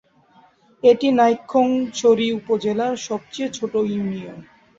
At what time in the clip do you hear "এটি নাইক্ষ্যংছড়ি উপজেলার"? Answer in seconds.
0.83-2.93